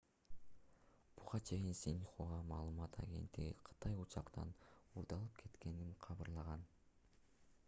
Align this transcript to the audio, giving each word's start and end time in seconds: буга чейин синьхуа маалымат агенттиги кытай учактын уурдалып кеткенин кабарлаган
буга 1.15 1.37
чейин 1.49 1.75
синьхуа 1.83 2.29
маалымат 2.51 2.93
агенттиги 3.03 3.59
кытай 3.67 3.93
учактын 4.03 4.49
уурдалып 4.95 5.33
кеткенин 5.43 5.97
кабарлаган 6.07 6.69